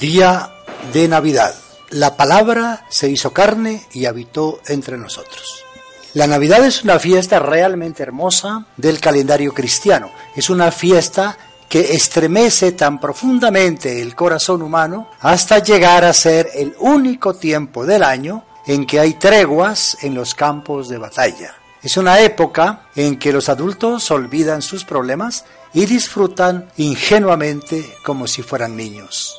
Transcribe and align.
Día 0.00 0.50
de 0.94 1.08
Navidad. 1.08 1.54
La 1.90 2.16
palabra 2.16 2.86
se 2.88 3.10
hizo 3.10 3.34
carne 3.34 3.84
y 3.92 4.06
habitó 4.06 4.60
entre 4.66 4.96
nosotros. 4.96 5.62
La 6.14 6.26
Navidad 6.26 6.64
es 6.64 6.82
una 6.82 6.98
fiesta 6.98 7.38
realmente 7.38 8.02
hermosa 8.02 8.64
del 8.78 8.98
calendario 8.98 9.52
cristiano. 9.52 10.10
Es 10.34 10.48
una 10.48 10.72
fiesta 10.72 11.36
que 11.68 11.92
estremece 11.92 12.72
tan 12.72 12.98
profundamente 12.98 14.00
el 14.00 14.14
corazón 14.14 14.62
humano 14.62 15.10
hasta 15.20 15.58
llegar 15.58 16.06
a 16.06 16.14
ser 16.14 16.48
el 16.54 16.74
único 16.78 17.34
tiempo 17.34 17.84
del 17.84 18.02
año 18.02 18.44
en 18.66 18.86
que 18.86 19.00
hay 19.00 19.14
treguas 19.14 19.98
en 20.00 20.14
los 20.14 20.34
campos 20.34 20.88
de 20.88 20.96
batalla. 20.96 21.54
Es 21.82 21.98
una 21.98 22.20
época 22.20 22.86
en 22.96 23.18
que 23.18 23.34
los 23.34 23.50
adultos 23.50 24.10
olvidan 24.10 24.62
sus 24.62 24.82
problemas 24.82 25.44
y 25.74 25.84
disfrutan 25.84 26.70
ingenuamente 26.78 27.96
como 28.02 28.26
si 28.26 28.40
fueran 28.40 28.74
niños. 28.78 29.36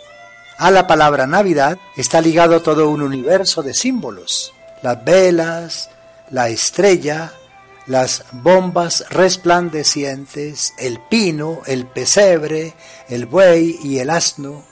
A 0.61 0.69
la 0.69 0.85
palabra 0.85 1.25
Navidad 1.25 1.79
está 1.97 2.21
ligado 2.21 2.61
todo 2.61 2.87
un 2.91 3.01
universo 3.01 3.63
de 3.63 3.73
símbolos. 3.73 4.53
Las 4.83 5.03
velas, 5.03 5.89
la 6.29 6.49
estrella, 6.49 7.33
las 7.87 8.25
bombas 8.31 9.05
resplandecientes, 9.09 10.75
el 10.77 10.99
pino, 11.09 11.61
el 11.65 11.87
pesebre, 11.87 12.75
el 13.09 13.25
buey 13.25 13.79
y 13.81 13.97
el 13.97 14.11
asno, 14.11 14.63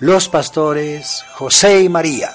los 0.00 0.28
pastores, 0.28 1.22
José 1.34 1.82
y 1.82 1.88
María, 1.88 2.34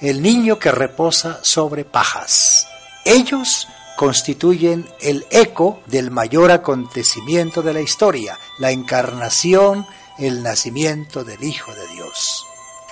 el 0.00 0.22
niño 0.22 0.60
que 0.60 0.70
reposa 0.70 1.40
sobre 1.42 1.84
pajas. 1.84 2.68
Ellos 3.04 3.66
constituyen 3.96 4.88
el 5.00 5.26
eco 5.30 5.80
del 5.86 6.12
mayor 6.12 6.52
acontecimiento 6.52 7.62
de 7.62 7.72
la 7.74 7.80
historia, 7.80 8.38
la 8.60 8.70
encarnación 8.70 9.88
el 10.18 10.42
nacimiento 10.42 11.24
del 11.24 11.42
Hijo 11.44 11.72
de 11.74 11.86
Dios. 11.88 12.44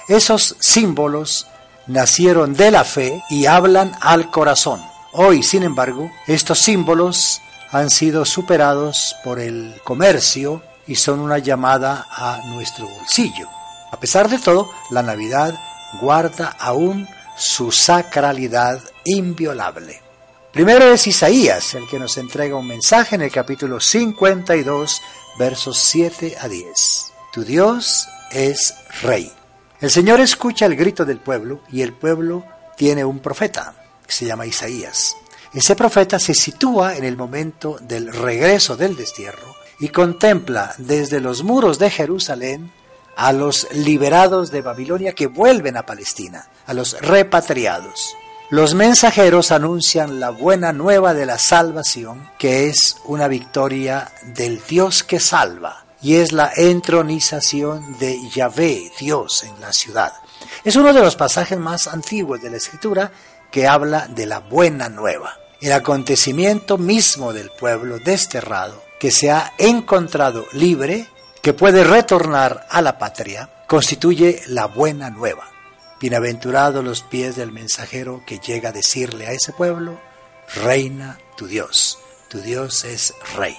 Esos 0.08 0.56
símbolos 0.60 1.46
nacieron 1.86 2.54
de 2.54 2.70
la 2.70 2.84
fe 2.84 3.22
y 3.30 3.46
hablan 3.46 3.92
al 4.00 4.30
corazón. 4.30 4.80
Hoy, 5.12 5.42
sin 5.42 5.62
embargo, 5.62 6.10
estos 6.26 6.58
símbolos 6.58 7.40
han 7.70 7.90
sido 7.90 8.24
superados 8.24 9.16
por 9.24 9.40
el 9.40 9.80
comercio 9.84 10.62
y 10.86 10.94
son 10.94 11.20
una 11.20 11.38
llamada 11.38 12.06
a 12.10 12.42
nuestro 12.46 12.86
bolsillo. 12.86 13.48
A 13.90 13.98
pesar 13.98 14.28
de 14.28 14.38
todo, 14.38 14.70
la 14.90 15.02
Navidad 15.02 15.54
guarda 16.00 16.54
aún 16.58 17.08
su 17.36 17.72
sacralidad 17.72 18.80
inviolable. 19.04 20.02
Primero 20.52 20.90
es 20.90 21.06
Isaías 21.06 21.74
el 21.74 21.86
que 21.86 21.98
nos 21.98 22.16
entrega 22.16 22.56
un 22.56 22.66
mensaje 22.66 23.16
en 23.16 23.22
el 23.22 23.30
capítulo 23.30 23.78
52, 23.78 25.02
versos 25.38 25.78
7 25.78 26.36
a 26.40 26.48
10. 26.48 27.15
Tu 27.36 27.44
Dios 27.44 28.08
es 28.30 28.76
Rey. 29.02 29.30
El 29.82 29.90
Señor 29.90 30.20
escucha 30.20 30.64
el 30.64 30.74
grito 30.74 31.04
del 31.04 31.18
pueblo 31.18 31.60
y 31.70 31.82
el 31.82 31.92
pueblo 31.92 32.46
tiene 32.78 33.04
un 33.04 33.18
profeta 33.18 33.74
que 34.06 34.14
se 34.14 34.24
llama 34.24 34.46
Isaías. 34.46 35.14
Ese 35.52 35.76
profeta 35.76 36.18
se 36.18 36.32
sitúa 36.32 36.96
en 36.96 37.04
el 37.04 37.14
momento 37.14 37.76
del 37.82 38.10
regreso 38.10 38.74
del 38.78 38.96
destierro 38.96 39.54
y 39.78 39.90
contempla 39.90 40.74
desde 40.78 41.20
los 41.20 41.42
muros 41.42 41.78
de 41.78 41.90
Jerusalén 41.90 42.72
a 43.18 43.34
los 43.34 43.68
liberados 43.74 44.50
de 44.50 44.62
Babilonia 44.62 45.12
que 45.12 45.26
vuelven 45.26 45.76
a 45.76 45.84
Palestina, 45.84 46.48
a 46.64 46.72
los 46.72 46.98
repatriados. 47.02 48.16
Los 48.48 48.72
mensajeros 48.72 49.52
anuncian 49.52 50.20
la 50.20 50.30
buena 50.30 50.72
nueva 50.72 51.12
de 51.12 51.26
la 51.26 51.36
salvación, 51.36 52.30
que 52.38 52.70
es 52.70 52.96
una 53.04 53.28
victoria 53.28 54.10
del 54.22 54.62
Dios 54.66 55.02
que 55.02 55.20
salva, 55.20 55.85
y 56.06 56.18
es 56.18 56.30
la 56.30 56.52
entronización 56.54 57.98
de 57.98 58.30
Yahvé, 58.30 58.92
Dios, 58.96 59.42
en 59.42 59.60
la 59.60 59.72
ciudad. 59.72 60.12
Es 60.62 60.76
uno 60.76 60.92
de 60.92 61.00
los 61.00 61.16
pasajes 61.16 61.58
más 61.58 61.88
antiguos 61.88 62.40
de 62.40 62.48
la 62.48 62.58
Escritura 62.58 63.10
que 63.50 63.66
habla 63.66 64.06
de 64.06 64.24
la 64.24 64.38
buena 64.38 64.88
nueva, 64.88 65.36
el 65.60 65.72
acontecimiento 65.72 66.78
mismo 66.78 67.32
del 67.32 67.50
pueblo 67.50 67.98
desterrado, 67.98 68.80
que 69.00 69.10
se 69.10 69.32
ha 69.32 69.54
encontrado 69.58 70.46
libre, 70.52 71.08
que 71.42 71.54
puede 71.54 71.82
retornar 71.82 72.68
a 72.70 72.82
la 72.82 72.98
patria, 72.98 73.50
constituye 73.66 74.44
la 74.46 74.66
buena 74.66 75.10
nueva. 75.10 75.50
Bienaventurados 76.00 76.84
los 76.84 77.02
pies 77.02 77.34
del 77.34 77.50
mensajero 77.50 78.22
que 78.24 78.38
llega 78.38 78.68
a 78.68 78.72
decirle 78.72 79.26
a 79.26 79.32
ese 79.32 79.52
pueblo, 79.52 79.98
reina 80.54 81.18
tu 81.36 81.48
Dios, 81.48 81.98
tu 82.28 82.38
Dios 82.38 82.84
es 82.84 83.12
rey. 83.34 83.56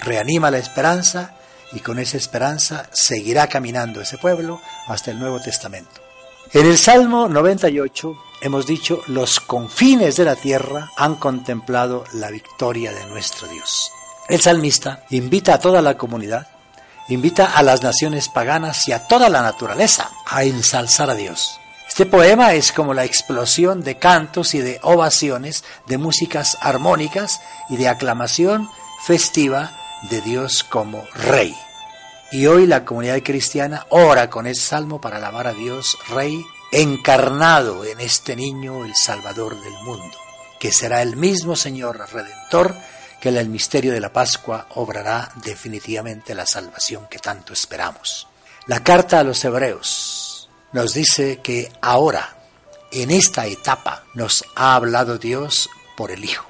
Reanima 0.00 0.50
la 0.50 0.58
esperanza 0.58 1.36
y 1.72 1.80
con 1.80 1.98
esa 1.98 2.16
esperanza 2.16 2.88
seguirá 2.92 3.46
caminando 3.48 4.00
ese 4.00 4.18
pueblo 4.18 4.60
hasta 4.86 5.10
el 5.10 5.18
Nuevo 5.18 5.40
Testamento. 5.40 6.00
En 6.52 6.66
el 6.66 6.76
Salmo 6.76 7.28
98 7.28 8.16
hemos 8.42 8.66
dicho, 8.66 9.02
los 9.06 9.40
confines 9.40 10.16
de 10.16 10.24
la 10.24 10.36
tierra 10.36 10.90
han 10.96 11.14
contemplado 11.16 12.04
la 12.12 12.30
victoria 12.30 12.92
de 12.92 13.06
nuestro 13.06 13.48
Dios. 13.48 13.90
El 14.28 14.40
salmista 14.40 15.04
invita 15.10 15.54
a 15.54 15.58
toda 15.58 15.80
la 15.80 15.96
comunidad, 15.96 16.48
invita 17.08 17.56
a 17.56 17.62
las 17.62 17.82
naciones 17.82 18.28
paganas 18.28 18.86
y 18.88 18.92
a 18.92 19.06
toda 19.06 19.28
la 19.28 19.42
naturaleza 19.42 20.10
a 20.26 20.44
ensalzar 20.44 21.10
a 21.10 21.14
Dios. 21.14 21.58
Este 21.88 22.06
poema 22.06 22.54
es 22.54 22.72
como 22.72 22.94
la 22.94 23.04
explosión 23.04 23.82
de 23.82 23.98
cantos 23.98 24.54
y 24.54 24.60
de 24.60 24.78
ovaciones, 24.82 25.64
de 25.86 25.98
músicas 25.98 26.56
armónicas 26.60 27.40
y 27.68 27.76
de 27.76 27.88
aclamación 27.88 28.70
festiva 29.04 29.81
de 30.10 30.20
Dios 30.20 30.64
como 30.64 31.04
Rey. 31.14 31.54
Y 32.30 32.46
hoy 32.46 32.66
la 32.66 32.84
comunidad 32.84 33.22
cristiana 33.22 33.86
ora 33.90 34.30
con 34.30 34.46
ese 34.46 34.62
salmo 34.62 35.00
para 35.00 35.18
alabar 35.18 35.46
a 35.46 35.52
Dios 35.52 35.98
Rey 36.08 36.44
encarnado 36.72 37.84
en 37.84 38.00
este 38.00 38.34
niño, 38.34 38.84
el 38.84 38.94
Salvador 38.94 39.60
del 39.60 39.74
mundo, 39.84 40.16
que 40.58 40.72
será 40.72 41.02
el 41.02 41.16
mismo 41.16 41.54
Señor 41.56 41.98
Redentor 42.10 42.74
que 43.20 43.28
en 43.28 43.36
el 43.36 43.48
misterio 43.48 43.92
de 43.92 44.00
la 44.00 44.12
Pascua 44.12 44.66
obrará 44.70 45.30
definitivamente 45.44 46.34
la 46.34 46.46
salvación 46.46 47.06
que 47.08 47.18
tanto 47.18 47.52
esperamos. 47.52 48.26
La 48.66 48.82
carta 48.82 49.20
a 49.20 49.24
los 49.24 49.44
hebreos 49.44 50.48
nos 50.72 50.94
dice 50.94 51.40
que 51.40 51.70
ahora, 51.80 52.36
en 52.90 53.12
esta 53.12 53.46
etapa, 53.46 54.04
nos 54.14 54.44
ha 54.56 54.74
hablado 54.74 55.18
Dios 55.18 55.68
por 55.96 56.10
el 56.10 56.24
Hijo. 56.24 56.46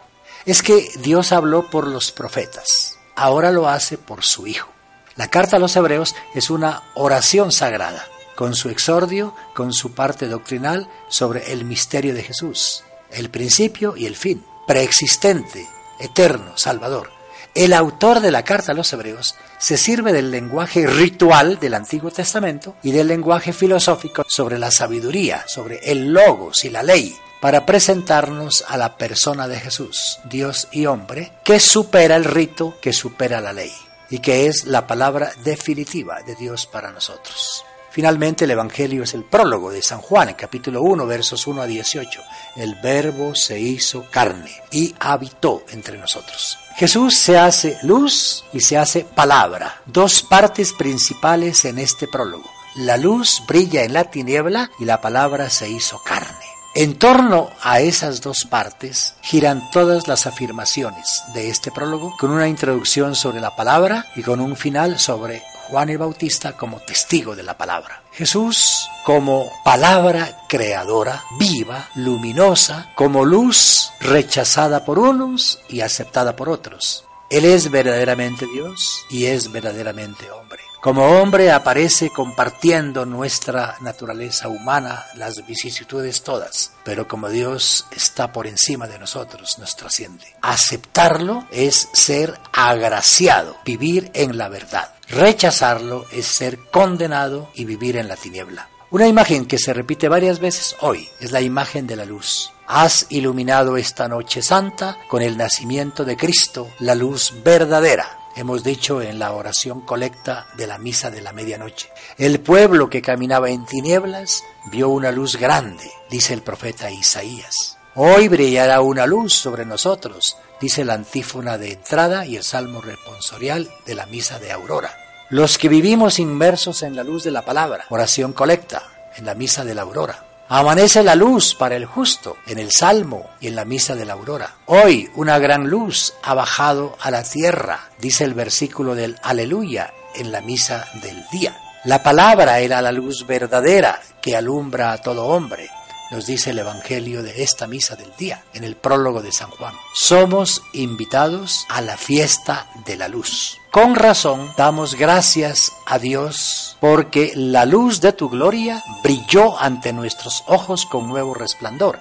Es 0.46 0.62
que 0.62 0.88
Dios 1.00 1.32
habló 1.32 1.68
por 1.68 1.86
los 1.86 2.10
profetas 2.10 2.91
ahora 3.16 3.50
lo 3.50 3.68
hace 3.68 3.98
por 3.98 4.24
su 4.24 4.46
Hijo. 4.46 4.70
La 5.16 5.28
carta 5.28 5.56
a 5.56 5.60
los 5.60 5.76
hebreos 5.76 6.14
es 6.34 6.50
una 6.50 6.82
oración 6.94 7.52
sagrada, 7.52 8.06
con 8.34 8.54
su 8.54 8.70
exordio, 8.70 9.34
con 9.54 9.72
su 9.72 9.92
parte 9.92 10.26
doctrinal 10.26 10.88
sobre 11.08 11.52
el 11.52 11.64
misterio 11.64 12.14
de 12.14 12.22
Jesús, 12.22 12.82
el 13.10 13.28
principio 13.28 13.94
y 13.96 14.06
el 14.06 14.16
fin, 14.16 14.44
preexistente, 14.66 15.68
eterno, 16.00 16.56
salvador. 16.56 17.10
El 17.54 17.74
autor 17.74 18.20
de 18.20 18.30
la 18.30 18.44
carta 18.44 18.72
a 18.72 18.74
los 18.74 18.90
hebreos 18.94 19.34
se 19.58 19.76
sirve 19.76 20.14
del 20.14 20.30
lenguaje 20.30 20.86
ritual 20.86 21.60
del 21.60 21.74
Antiguo 21.74 22.10
Testamento 22.10 22.76
y 22.82 22.92
del 22.92 23.08
lenguaje 23.08 23.52
filosófico 23.52 24.24
sobre 24.26 24.58
la 24.58 24.70
sabiduría, 24.70 25.44
sobre 25.46 25.78
el 25.84 26.14
logos 26.14 26.64
y 26.64 26.70
la 26.70 26.82
ley, 26.82 27.14
para 27.42 27.66
presentarnos 27.66 28.64
a 28.68 28.76
la 28.76 28.96
persona 28.96 29.48
de 29.48 29.58
Jesús, 29.58 30.20
Dios 30.30 30.68
y 30.70 30.86
hombre, 30.86 31.32
que 31.42 31.58
supera 31.58 32.14
el 32.14 32.24
rito, 32.24 32.78
que 32.80 32.92
supera 32.92 33.40
la 33.40 33.52
ley, 33.52 33.72
y 34.10 34.20
que 34.20 34.46
es 34.46 34.64
la 34.64 34.86
palabra 34.86 35.32
definitiva 35.42 36.22
de 36.22 36.36
Dios 36.36 36.68
para 36.68 36.92
nosotros. 36.92 37.64
Finalmente, 37.90 38.44
el 38.44 38.52
Evangelio 38.52 39.02
es 39.02 39.14
el 39.14 39.24
prólogo 39.24 39.72
de 39.72 39.82
San 39.82 40.00
Juan, 40.00 40.34
capítulo 40.38 40.82
1, 40.82 41.04
versos 41.04 41.44
1 41.48 41.62
a 41.62 41.66
18. 41.66 42.22
El 42.54 42.76
Verbo 42.76 43.34
se 43.34 43.58
hizo 43.58 44.06
carne 44.08 44.52
y 44.70 44.94
habitó 45.00 45.64
entre 45.70 45.98
nosotros. 45.98 46.60
Jesús 46.76 47.18
se 47.18 47.38
hace 47.38 47.76
luz 47.82 48.44
y 48.52 48.60
se 48.60 48.78
hace 48.78 49.04
palabra, 49.04 49.82
dos 49.84 50.22
partes 50.22 50.72
principales 50.72 51.64
en 51.64 51.80
este 51.80 52.06
prólogo. 52.06 52.48
La 52.76 52.96
luz 52.96 53.42
brilla 53.48 53.82
en 53.82 53.94
la 53.94 54.04
tiniebla 54.04 54.70
y 54.78 54.84
la 54.84 55.00
palabra 55.00 55.50
se 55.50 55.68
hizo 55.68 56.00
carne. 56.04 56.31
En 56.74 56.98
torno 56.98 57.50
a 57.60 57.80
esas 57.80 58.22
dos 58.22 58.46
partes 58.46 59.14
giran 59.20 59.70
todas 59.72 60.08
las 60.08 60.26
afirmaciones 60.26 61.22
de 61.34 61.50
este 61.50 61.70
prólogo, 61.70 62.16
con 62.18 62.30
una 62.30 62.48
introducción 62.48 63.14
sobre 63.14 63.42
la 63.42 63.54
palabra 63.54 64.06
y 64.16 64.22
con 64.22 64.40
un 64.40 64.56
final 64.56 64.98
sobre 64.98 65.42
Juan 65.68 65.90
el 65.90 65.98
Bautista 65.98 66.52
como 66.56 66.80
testigo 66.80 67.36
de 67.36 67.42
la 67.42 67.58
palabra. 67.58 68.02
Jesús 68.12 68.88
como 69.04 69.52
palabra 69.62 70.46
creadora, 70.48 71.22
viva, 71.38 71.90
luminosa, 71.94 72.90
como 72.94 73.26
luz 73.26 73.90
rechazada 74.00 74.86
por 74.86 74.98
unos 74.98 75.60
y 75.68 75.82
aceptada 75.82 76.36
por 76.36 76.48
otros. 76.48 77.04
Él 77.32 77.46
es 77.46 77.70
verdaderamente 77.70 78.46
Dios 78.46 79.06
y 79.08 79.24
es 79.24 79.50
verdaderamente 79.50 80.30
hombre. 80.30 80.60
Como 80.82 81.18
hombre 81.18 81.50
aparece 81.50 82.10
compartiendo 82.10 83.06
nuestra 83.06 83.76
naturaleza 83.80 84.48
humana, 84.48 85.06
las 85.14 85.46
vicisitudes 85.46 86.24
todas, 86.24 86.72
pero 86.84 87.08
como 87.08 87.30
Dios 87.30 87.86
está 87.90 88.32
por 88.32 88.46
encima 88.46 88.86
de 88.86 88.98
nosotros, 88.98 89.58
nos 89.58 89.76
trasciende. 89.76 90.26
Aceptarlo 90.42 91.46
es 91.50 91.88
ser 91.94 92.38
agraciado, 92.52 93.56
vivir 93.64 94.10
en 94.12 94.36
la 94.36 94.50
verdad. 94.50 94.92
Rechazarlo 95.08 96.04
es 96.12 96.26
ser 96.26 96.58
condenado 96.70 97.50
y 97.54 97.64
vivir 97.64 97.96
en 97.96 98.08
la 98.08 98.16
tiniebla. 98.16 98.68
Una 98.90 99.08
imagen 99.08 99.46
que 99.46 99.56
se 99.56 99.72
repite 99.72 100.06
varias 100.06 100.38
veces 100.38 100.76
hoy 100.80 101.08
es 101.18 101.32
la 101.32 101.40
imagen 101.40 101.86
de 101.86 101.96
la 101.96 102.04
luz. 102.04 102.52
Has 102.74 103.04
iluminado 103.10 103.76
esta 103.76 104.08
noche 104.08 104.40
santa 104.40 104.96
con 105.06 105.20
el 105.20 105.36
nacimiento 105.36 106.06
de 106.06 106.16
Cristo, 106.16 106.70
la 106.78 106.94
luz 106.94 107.34
verdadera. 107.44 108.18
Hemos 108.34 108.64
dicho 108.64 109.02
en 109.02 109.18
la 109.18 109.32
oración 109.32 109.82
colecta 109.82 110.46
de 110.56 110.66
la 110.66 110.78
misa 110.78 111.10
de 111.10 111.20
la 111.20 111.34
medianoche. 111.34 111.90
El 112.16 112.40
pueblo 112.40 112.88
que 112.88 113.02
caminaba 113.02 113.50
en 113.50 113.66
tinieblas 113.66 114.42
vio 114.70 114.88
una 114.88 115.12
luz 115.12 115.36
grande, 115.36 115.84
dice 116.08 116.32
el 116.32 116.40
profeta 116.40 116.90
Isaías. 116.90 117.76
Hoy 117.94 118.28
brillará 118.28 118.80
una 118.80 119.04
luz 119.04 119.34
sobre 119.34 119.66
nosotros, 119.66 120.38
dice 120.58 120.82
la 120.86 120.94
antífona 120.94 121.58
de 121.58 121.72
entrada 121.72 122.24
y 122.24 122.36
el 122.36 122.42
salmo 122.42 122.80
responsorial 122.80 123.70
de 123.84 123.94
la 123.94 124.06
misa 124.06 124.38
de 124.38 124.50
aurora. 124.50 124.96
Los 125.28 125.58
que 125.58 125.68
vivimos 125.68 126.18
inmersos 126.18 126.82
en 126.82 126.96
la 126.96 127.04
luz 127.04 127.22
de 127.22 127.32
la 127.32 127.42
palabra, 127.42 127.84
oración 127.90 128.32
colecta, 128.32 128.82
en 129.14 129.26
la 129.26 129.34
misa 129.34 129.62
de 129.62 129.74
la 129.74 129.82
aurora. 129.82 130.31
Amanece 130.54 131.02
la 131.02 131.14
luz 131.14 131.54
para 131.54 131.76
el 131.76 131.86
justo 131.86 132.36
en 132.46 132.58
el 132.58 132.70
Salmo 132.70 133.30
y 133.40 133.46
en 133.46 133.56
la 133.56 133.64
misa 133.64 133.94
de 133.94 134.04
la 134.04 134.12
aurora. 134.12 134.56
Hoy 134.66 135.08
una 135.14 135.38
gran 135.38 135.70
luz 135.70 136.12
ha 136.22 136.34
bajado 136.34 136.94
a 137.00 137.10
la 137.10 137.22
tierra, 137.22 137.88
dice 137.98 138.24
el 138.24 138.34
versículo 138.34 138.94
del 138.94 139.16
Aleluya 139.22 139.94
en 140.14 140.30
la 140.30 140.42
misa 140.42 140.86
del 141.02 141.24
día. 141.32 141.58
La 141.84 142.02
palabra 142.02 142.58
era 142.60 142.82
la 142.82 142.92
luz 142.92 143.26
verdadera 143.26 143.98
que 144.20 144.36
alumbra 144.36 144.92
a 144.92 144.98
todo 144.98 145.24
hombre 145.24 145.70
nos 146.12 146.26
dice 146.26 146.50
el 146.50 146.58
Evangelio 146.58 147.22
de 147.22 147.42
esta 147.42 147.66
misa 147.66 147.96
del 147.96 148.12
día, 148.18 148.44
en 148.52 148.64
el 148.64 148.76
prólogo 148.76 149.22
de 149.22 149.32
San 149.32 149.48
Juan. 149.48 149.74
Somos 149.94 150.62
invitados 150.74 151.64
a 151.70 151.80
la 151.80 151.96
fiesta 151.96 152.66
de 152.84 152.96
la 152.96 153.08
luz. 153.08 153.61
Con 153.72 153.96
razón 153.96 154.52
damos 154.56 154.94
gracias 154.94 155.72
a 155.86 155.98
Dios 155.98 156.76
porque 156.78 157.32
la 157.34 157.64
luz 157.64 158.00
de 158.00 158.12
tu 158.12 158.28
gloria 158.28 158.84
brilló 159.02 159.58
ante 159.58 159.92
nuestros 159.92 160.44
ojos 160.46 160.86
con 160.86 161.08
nuevo 161.08 161.34
resplandor 161.34 161.98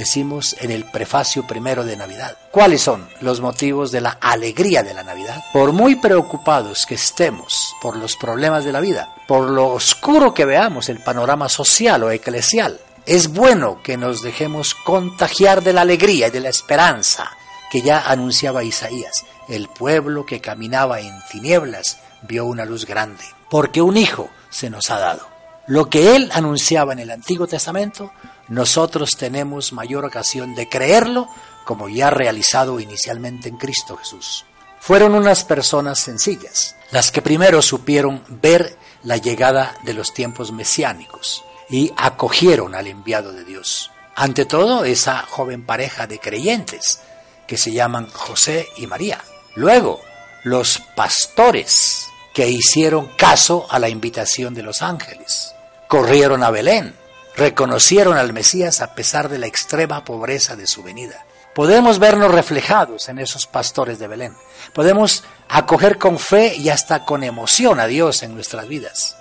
decimos 0.00 0.56
en 0.60 0.70
el 0.70 0.86
prefacio 0.86 1.46
primero 1.46 1.84
de 1.84 1.94
Navidad. 1.94 2.34
¿Cuáles 2.50 2.80
son 2.80 3.06
los 3.20 3.42
motivos 3.42 3.92
de 3.92 4.00
la 4.00 4.16
alegría 4.18 4.82
de 4.82 4.94
la 4.94 5.02
Navidad? 5.02 5.44
Por 5.52 5.72
muy 5.72 5.96
preocupados 5.96 6.86
que 6.86 6.94
estemos 6.94 7.74
por 7.82 7.96
los 7.96 8.16
problemas 8.16 8.64
de 8.64 8.72
la 8.72 8.80
vida, 8.80 9.14
por 9.28 9.50
lo 9.50 9.68
oscuro 9.68 10.32
que 10.32 10.46
veamos 10.46 10.88
el 10.88 11.00
panorama 11.00 11.50
social 11.50 12.02
o 12.02 12.10
eclesial, 12.10 12.80
es 13.04 13.28
bueno 13.28 13.82
que 13.82 13.98
nos 13.98 14.22
dejemos 14.22 14.74
contagiar 14.74 15.62
de 15.62 15.74
la 15.74 15.82
alegría 15.82 16.28
y 16.28 16.30
de 16.30 16.40
la 16.40 16.48
esperanza 16.48 17.30
que 17.70 17.82
ya 17.82 18.00
anunciaba 18.10 18.64
Isaías. 18.64 19.26
El 19.50 19.68
pueblo 19.68 20.24
que 20.24 20.40
caminaba 20.40 21.00
en 21.00 21.12
tinieblas 21.28 21.98
vio 22.22 22.46
una 22.46 22.64
luz 22.64 22.86
grande, 22.86 23.24
porque 23.50 23.82
un 23.82 23.96
hijo 23.96 24.30
se 24.48 24.70
nos 24.70 24.90
ha 24.90 25.00
dado. 25.00 25.26
Lo 25.66 25.90
que 25.90 26.14
él 26.14 26.30
anunciaba 26.32 26.92
en 26.92 27.00
el 27.00 27.10
Antiguo 27.10 27.48
Testamento, 27.48 28.12
nosotros 28.46 29.16
tenemos 29.18 29.72
mayor 29.72 30.04
ocasión 30.04 30.54
de 30.54 30.68
creerlo 30.68 31.28
como 31.64 31.88
ya 31.88 32.10
realizado 32.10 32.78
inicialmente 32.78 33.48
en 33.48 33.56
Cristo 33.56 33.96
Jesús. 33.96 34.44
Fueron 34.78 35.16
unas 35.16 35.42
personas 35.42 35.98
sencillas, 35.98 36.76
las 36.92 37.10
que 37.10 37.20
primero 37.20 37.60
supieron 37.60 38.22
ver 38.28 38.78
la 39.02 39.16
llegada 39.16 39.74
de 39.82 39.94
los 39.94 40.14
tiempos 40.14 40.52
mesiánicos 40.52 41.44
y 41.68 41.92
acogieron 41.96 42.76
al 42.76 42.86
enviado 42.86 43.32
de 43.32 43.44
Dios. 43.44 43.90
Ante 44.14 44.44
todo, 44.44 44.84
esa 44.84 45.26
joven 45.28 45.66
pareja 45.66 46.06
de 46.06 46.20
creyentes 46.20 47.00
que 47.48 47.56
se 47.56 47.72
llaman 47.72 48.08
José 48.12 48.68
y 48.76 48.86
María. 48.86 49.20
Luego, 49.54 50.00
los 50.44 50.78
pastores 50.94 52.06
que 52.32 52.48
hicieron 52.48 53.06
caso 53.16 53.66
a 53.70 53.78
la 53.78 53.88
invitación 53.88 54.54
de 54.54 54.62
los 54.62 54.82
ángeles. 54.82 55.54
Corrieron 55.88 56.42
a 56.42 56.50
Belén, 56.50 56.94
reconocieron 57.36 58.16
al 58.16 58.32
Mesías 58.32 58.80
a 58.80 58.94
pesar 58.94 59.28
de 59.28 59.38
la 59.38 59.46
extrema 59.46 60.04
pobreza 60.04 60.56
de 60.56 60.66
su 60.66 60.82
venida. 60.82 61.24
Podemos 61.54 61.98
vernos 61.98 62.30
reflejados 62.30 63.08
en 63.08 63.18
esos 63.18 63.46
pastores 63.46 63.98
de 63.98 64.06
Belén. 64.06 64.36
Podemos 64.72 65.24
acoger 65.48 65.98
con 65.98 66.18
fe 66.18 66.54
y 66.54 66.68
hasta 66.68 67.04
con 67.04 67.24
emoción 67.24 67.80
a 67.80 67.86
Dios 67.86 68.22
en 68.22 68.34
nuestras 68.34 68.68
vidas. 68.68 69.16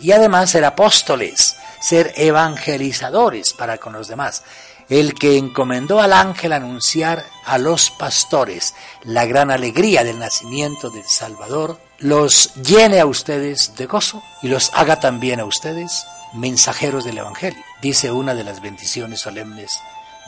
Y 0.00 0.10
además 0.10 0.50
ser 0.50 0.64
apóstoles, 0.64 1.56
ser 1.80 2.12
evangelizadores 2.16 3.52
para 3.52 3.78
con 3.78 3.92
los 3.92 4.08
demás. 4.08 4.42
El 4.88 5.14
que 5.14 5.36
encomendó 5.36 6.00
al 6.00 6.14
ángel 6.14 6.54
anunciar 6.54 7.24
a 7.44 7.58
los 7.58 7.90
pastores 7.90 8.74
la 9.02 9.26
gran 9.26 9.50
alegría 9.50 10.02
del 10.02 10.18
nacimiento 10.18 10.88
del 10.88 11.04
Salvador, 11.04 11.78
los 11.98 12.54
llene 12.54 13.00
a 13.00 13.06
ustedes 13.06 13.74
de 13.76 13.86
gozo 13.86 14.22
y 14.42 14.48
los 14.48 14.70
haga 14.72 14.98
también 14.98 15.40
a 15.40 15.44
ustedes 15.44 16.06
mensajeros 16.32 17.04
del 17.04 17.18
Evangelio, 17.18 17.62
dice 17.82 18.10
una 18.10 18.34
de 18.34 18.44
las 18.44 18.62
bendiciones 18.62 19.20
solemnes 19.20 19.78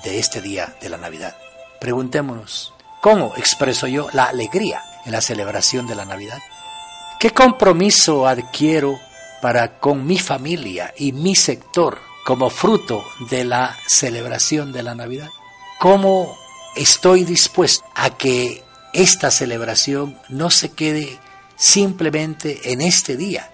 de 0.04 0.18
este 0.18 0.42
día 0.42 0.74
de 0.80 0.90
la 0.90 0.98
Navidad. 0.98 1.36
Preguntémonos, 1.80 2.74
¿cómo 3.00 3.32
expreso 3.36 3.86
yo 3.86 4.08
la 4.12 4.24
alegría 4.24 4.82
en 5.06 5.12
la 5.12 5.22
celebración 5.22 5.86
de 5.86 5.94
la 5.94 6.04
Navidad? 6.04 6.38
¿Qué 7.18 7.30
compromiso 7.30 8.26
adquiero 8.26 8.98
para 9.40 9.78
con 9.78 10.06
mi 10.06 10.18
familia 10.18 10.92
y 10.96 11.12
mi 11.12 11.34
sector 11.34 12.09
como 12.30 12.48
fruto 12.48 13.04
de 13.28 13.42
la 13.42 13.76
celebración 13.88 14.70
de 14.70 14.84
la 14.84 14.94
Navidad? 14.94 15.30
¿Cómo 15.80 16.38
estoy 16.76 17.24
dispuesto 17.24 17.84
a 17.96 18.10
que 18.16 18.62
esta 18.92 19.32
celebración 19.32 20.16
no 20.28 20.48
se 20.48 20.70
quede 20.70 21.18
simplemente 21.56 22.70
en 22.72 22.82
este 22.82 23.16
día, 23.16 23.50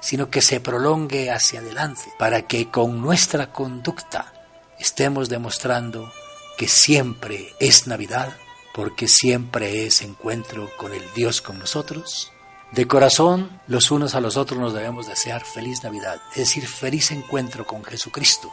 sino 0.00 0.30
que 0.30 0.42
se 0.42 0.60
prolongue 0.60 1.32
hacia 1.32 1.58
adelante, 1.58 2.02
para 2.20 2.42
que 2.42 2.70
con 2.70 3.02
nuestra 3.02 3.50
conducta 3.50 4.32
estemos 4.78 5.28
demostrando 5.28 6.12
que 6.56 6.68
siempre 6.68 7.52
es 7.58 7.88
Navidad, 7.88 8.32
porque 8.72 9.08
siempre 9.08 9.86
es 9.86 10.02
encuentro 10.02 10.70
con 10.76 10.94
el 10.94 11.02
Dios 11.16 11.42
con 11.42 11.58
nosotros? 11.58 12.30
De 12.72 12.86
corazón, 12.86 13.60
los 13.66 13.90
unos 13.90 14.14
a 14.14 14.20
los 14.20 14.36
otros 14.36 14.60
nos 14.60 14.72
debemos 14.72 15.08
desear 15.08 15.44
feliz 15.44 15.82
Navidad, 15.82 16.20
es 16.32 16.38
decir, 16.38 16.68
feliz 16.68 17.10
encuentro 17.10 17.66
con 17.66 17.82
Jesucristo 17.82 18.48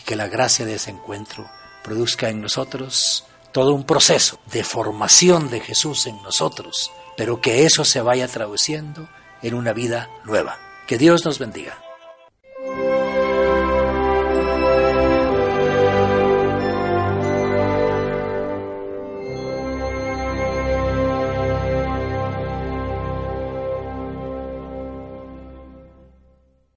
y 0.00 0.04
que 0.04 0.16
la 0.16 0.26
gracia 0.26 0.64
de 0.64 0.76
ese 0.76 0.90
encuentro 0.90 1.50
produzca 1.84 2.30
en 2.30 2.40
nosotros 2.40 3.26
todo 3.52 3.74
un 3.74 3.84
proceso 3.84 4.38
de 4.50 4.64
formación 4.64 5.50
de 5.50 5.60
Jesús 5.60 6.06
en 6.06 6.22
nosotros, 6.22 6.90
pero 7.16 7.42
que 7.42 7.66
eso 7.66 7.84
se 7.84 8.00
vaya 8.00 8.26
traduciendo 8.26 9.06
en 9.42 9.52
una 9.52 9.74
vida 9.74 10.08
nueva. 10.24 10.58
Que 10.86 10.96
Dios 10.96 11.26
nos 11.26 11.38
bendiga. 11.38 11.78